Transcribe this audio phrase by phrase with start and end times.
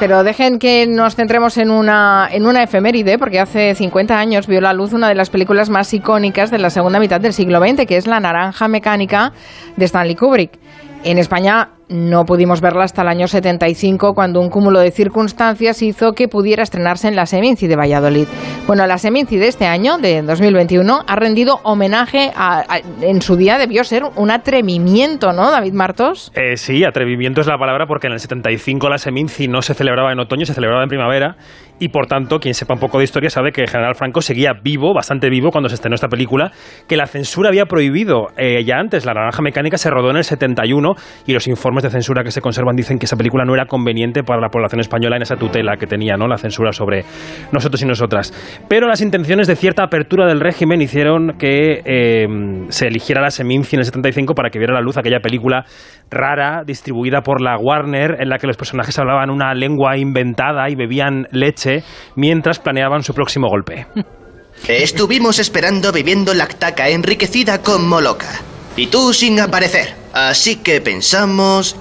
[0.00, 4.62] pero dejen que nos centremos en una, en una efeméride, porque hace 50 años vio
[4.62, 7.86] la luz una de las películas más icónicas de la segunda mitad del siglo XX,
[7.86, 9.32] que es La Naranja Mecánica
[9.76, 10.58] de Stanley Kubrick.
[11.04, 16.12] En España no pudimos verla hasta el año 75, cuando un cúmulo de circunstancias hizo
[16.12, 18.26] que pudiera estrenarse en la Seminci de Valladolid.
[18.66, 22.62] Bueno, la Seminci de este año, de 2021, ha rendido homenaje a,
[23.02, 26.30] en su día debió ser un atrevimiento, ¿no, David Martos?
[26.36, 30.12] Eh, sí, atrevimiento es la palabra porque en el 75 la Seminci no se celebraba
[30.12, 31.36] en otoño, se celebraba en primavera
[31.80, 34.52] y por tanto, quien sepa un poco de historia sabe que el general Franco seguía
[34.62, 36.52] vivo, bastante vivo, cuando se estrenó esta película,
[36.86, 39.06] que la censura había prohibido eh, ya antes.
[39.06, 40.92] La Naranja Mecánica se rodó en el 71
[41.26, 44.22] y los informes de censura que se conservan dicen que esa película no era conveniente
[44.22, 46.28] para la población española en esa tutela que tenía, ¿no?
[46.28, 47.04] La censura sobre
[47.52, 48.32] nosotros y nosotras.
[48.68, 52.26] Pero las intenciones de cierta apertura del régimen hicieron que eh,
[52.68, 55.64] se eligiera la Seminci en el 75 para que viera la luz aquella película
[56.10, 60.74] rara distribuida por la Warner en la que los personajes hablaban una lengua inventada y
[60.74, 61.82] bebían leche
[62.16, 63.86] mientras planeaban su próximo golpe.
[64.68, 68.28] Estuvimos esperando bebiendo lactaca enriquecida con moloca.
[68.76, 69.94] Y tú sin aparecer.
[70.12, 71.76] Así que pensamos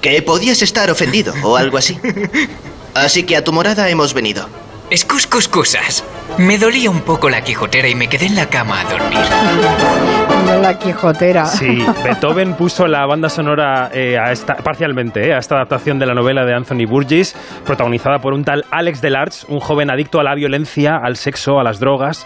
[0.00, 1.98] que podías estar ofendido o algo así.
[2.94, 4.48] Así que a tu morada hemos venido.
[4.88, 6.04] Excuscuscusas.
[6.38, 9.18] Me dolía un poco la quijotera y me quedé en la cama a dormir.
[10.60, 11.46] La quijotera.
[11.46, 16.06] Sí, Beethoven puso la banda sonora eh, a esta, parcialmente eh, a esta adaptación de
[16.06, 20.22] la novela de Anthony Burgess, protagonizada por un tal Alex Delarge, un joven adicto a
[20.22, 22.24] la violencia, al sexo, a las drogas.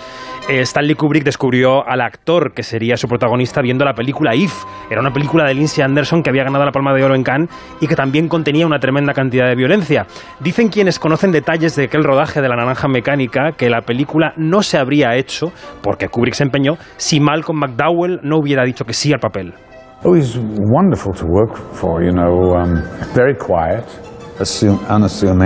[0.48, 4.64] Eh, Stanley Kubrick descubrió al actor que sería su protagonista viendo la película If.
[4.90, 7.50] Era una película de Lindsay Anderson que había ganado la Palma de Oro en Cannes
[7.80, 10.06] y que también contenía una tremenda cantidad de violencia.
[10.40, 14.62] Dicen quienes conocen detalles de aquel rodaje de la naranja mecánica que la película no
[14.62, 15.52] se habría hecho,
[15.82, 19.54] porque Kubrick se empeñó, si Malcolm McDowell no hubiera dicho que sí al papel.
[20.02, 22.82] It was wonderful to work for, you know, um,
[23.14, 23.84] very quiet.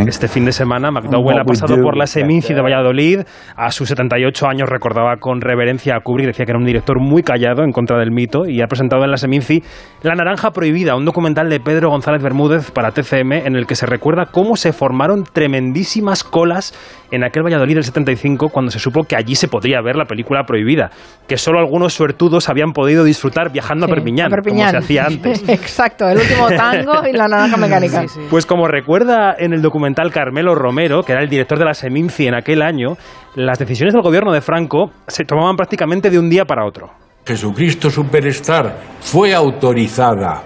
[0.07, 3.21] Este fin de semana, McDowell ha pasado por la Seminci de Valladolid.
[3.57, 7.23] A sus 78 años recordaba con reverencia a Kubrick, decía que era un director muy
[7.23, 9.63] callado en contra del mito y ha presentado en la Seminci
[10.03, 13.87] La Naranja Prohibida, un documental de Pedro González Bermúdez para TCM en el que se
[13.87, 16.73] recuerda cómo se formaron tremendísimas colas
[17.11, 20.45] en aquel Valladolid del 75 cuando se supo que allí se podría ver la película
[20.45, 20.91] prohibida,
[21.29, 25.45] que solo algunos suertudos habían podido disfrutar viajando a, Perpiñán, como se hacía antes.
[25.49, 28.05] Exacto, el último tango y la naranja mecánica.
[28.31, 32.27] Pues como recuerda en el documental Carmelo Romero, que era el director de la Seminci
[32.27, 32.99] en aquel año,
[33.35, 36.91] las decisiones del gobierno de Franco se tomaban prácticamente de un día para otro.
[37.25, 40.43] Jesucristo Superstar fue autorizada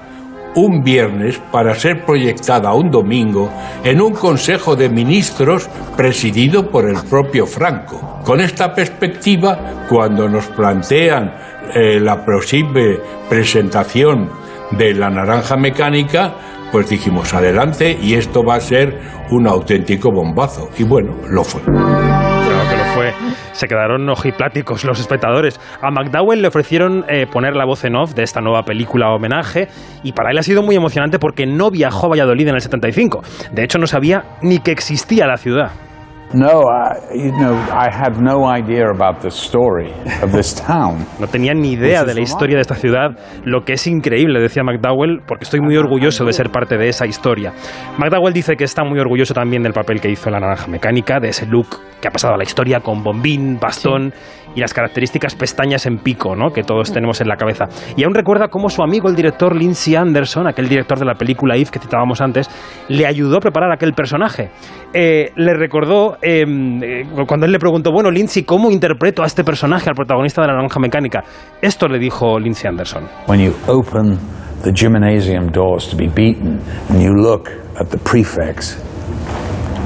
[0.54, 3.50] un viernes para ser proyectada un domingo
[3.82, 8.20] en un Consejo de Ministros presidido por el propio Franco.
[8.24, 11.34] Con esta perspectiva, cuando nos plantean
[11.74, 14.30] eh, la posible presentación
[14.70, 16.34] de la naranja mecánica,
[16.70, 18.98] pues dijimos adelante y esto va a ser
[19.30, 20.68] un auténtico bombazo.
[20.78, 21.62] Y bueno, lo fue.
[21.62, 23.12] Claro que lo fue.
[23.52, 25.60] Se quedaron ojipláticos los espectadores.
[25.82, 29.68] A McDowell le ofrecieron eh, poner la voz en off de esta nueva película homenaje
[30.02, 33.22] y para él ha sido muy emocionante porque no viajó a Valladolid en el 75.
[33.52, 35.87] De hecho, no sabía ni que existía la ciudad.
[36.34, 39.90] No, I, you know, I had no idea about the story
[40.22, 41.06] of this town.
[41.18, 44.62] No tenía ni idea de la historia de esta ciudad, lo que es increíble, decía
[44.62, 47.54] McDowell, porque estoy muy orgulloso de ser parte de esa historia.
[47.96, 51.18] McDowell dice que está muy orgulloso también del papel que hizo en la naranja mecánica,
[51.18, 51.68] de ese look
[52.00, 54.12] que ha pasado a la historia con bombín, bastón
[54.54, 56.50] y las características pestañas en pico, ¿no?
[56.50, 57.66] que todos tenemos en la cabeza.
[57.96, 61.56] Y aún recuerda cómo su amigo, el director Lindsay Anderson, aquel director de la película
[61.56, 62.48] If que citábamos antes,
[62.88, 64.50] le ayudó a preparar aquel personaje.
[64.92, 69.44] Eh, le recordó em, eh, cuando él le preguntó, bueno, Lindsay, ¿cómo interpreto a este
[69.44, 71.24] personaje, al protagonista de la naranja mecánica?
[71.60, 73.04] Esto le dijo Lindsay Anderson.
[73.26, 74.18] When you open
[74.62, 76.60] the gymnasium doors to be beaten
[76.90, 77.48] and you look
[77.78, 78.82] at the prefects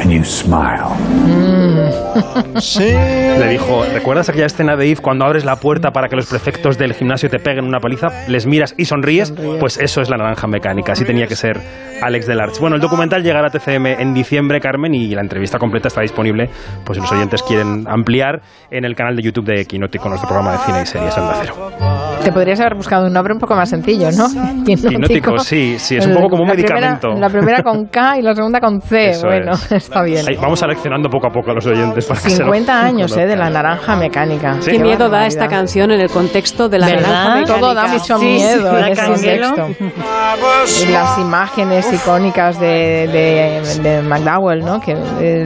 [0.00, 0.92] and you smile.
[3.38, 6.78] Le dijo, ¿recuerdas aquella escena de If cuando abres la puerta para que los prefectos
[6.78, 8.10] del gimnasio te peguen una paliza?
[8.28, 9.32] Les miras y sonríes.
[9.60, 10.92] Pues eso es la naranja mecánica.
[10.92, 11.60] Así tenía que ser
[12.02, 12.60] Alex Delarge.
[12.60, 16.50] Bueno, el documental llegará a TCM en diciembre, Carmen, y la entrevista completa está disponible,
[16.84, 20.52] pues si los oyentes quieren ampliar, en el canal de YouTube de Quinótico, nuestro programa
[20.52, 22.11] de cine y series Onda Cero.
[22.24, 24.26] Te podrías haber buscado un nombre un poco más sencillo, ¿no?
[24.64, 27.20] Quinótico, sí, sí, es un poco como un La primera- medicamento.
[27.20, 29.10] la primera con K y la segunda con C.
[29.10, 29.72] Eso bueno, es.
[29.72, 30.24] está bien.
[30.28, 32.06] Ahí, vamos seleccionando poco a poco a los oyentes.
[32.06, 33.16] Para que se lo 50 años.
[33.16, 33.26] ¿eh?
[33.26, 34.56] De la naranja mecánica.
[34.60, 34.70] Sí.
[34.72, 37.02] Qué miedo da esta canción en el contexto de la ¿Verdad?
[37.02, 37.54] naranja mecánica.
[37.60, 39.52] Todo da mucho Sí, miedo sí, en ese canguelo.
[39.52, 39.84] texto.
[40.84, 44.80] Y las imágenes icónicas de, de, de McDowell, ¿no?
[44.80, 44.92] Que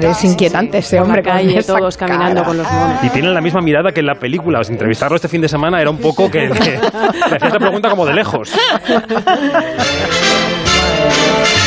[0.03, 3.03] es inquietante ese hombre con calle, esa todos caminando con los monos.
[3.05, 4.61] Y tienen la misma mirada que en la película.
[4.61, 8.07] Os entrevistarlo este fin de semana era un poco que, que hacía esta pregunta como
[8.07, 8.53] de lejos.